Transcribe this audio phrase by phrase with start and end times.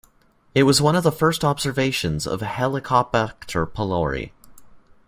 [0.55, 4.31] It was one of the first observations of Helicobacter pylori.